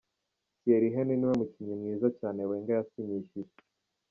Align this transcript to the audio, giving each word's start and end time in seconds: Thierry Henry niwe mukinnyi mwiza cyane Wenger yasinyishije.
Thierry 0.59 0.89
Henry 0.95 1.15
niwe 1.17 1.33
mukinnyi 1.39 1.75
mwiza 1.81 2.07
cyane 2.19 2.39
Wenger 2.49 2.75
yasinyishije. 2.79 3.55